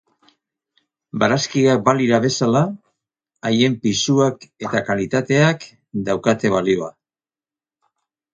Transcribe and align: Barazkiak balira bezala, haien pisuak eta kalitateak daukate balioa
Barazkiak 1.23 1.83
balira 1.89 2.19
bezala, 2.23 2.63
haien 3.51 3.75
pisuak 3.83 4.49
eta 4.69 4.83
kalitateak 4.89 5.69
daukate 6.11 6.53
balioa 6.57 6.91